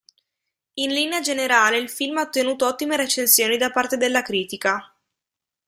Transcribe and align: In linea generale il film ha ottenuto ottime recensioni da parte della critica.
In 0.79 0.91
linea 0.93 1.19
generale 1.19 1.77
il 1.77 1.87
film 1.87 2.17
ha 2.17 2.23
ottenuto 2.23 2.65
ottime 2.65 2.95
recensioni 2.97 3.55
da 3.57 3.69
parte 3.69 3.97
della 3.97 4.23
critica. 4.23 4.91